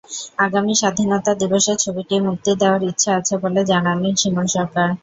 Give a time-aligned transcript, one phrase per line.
[0.45, 4.87] আগামী স্বাধীনতা দিবসে ছবিটি মুক্তি দেওয়ার ইচ্ছে আছে বলে জানালেন শিমুল সরকার।